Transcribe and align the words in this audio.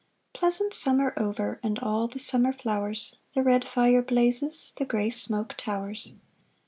Pleasant 0.33 0.73
summer 0.73 1.13
over 1.15 1.59
And 1.61 1.77
all 1.77 2.07
the 2.07 2.17
summer 2.17 2.53
flowers, 2.53 3.17
The 3.35 3.43
red 3.43 3.67
fire 3.67 4.01
blazes, 4.01 4.73
The 4.77 4.85
grey 4.85 5.11
smoke 5.11 5.53
towers. 5.57 6.13